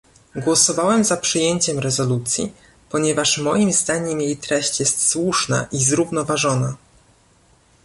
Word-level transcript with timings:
Głosowałem 0.35 1.03
za 1.03 1.17
przyjęciem 1.17 1.79
rezolucji, 1.79 2.53
ponieważ 2.89 3.37
moim 3.37 3.73
zdaniem 3.73 4.21
jej 4.21 4.37
treść 4.37 4.79
jest 4.79 5.07
słuszna 5.09 5.67
i 5.71 5.77
zrównoważona 5.83 6.75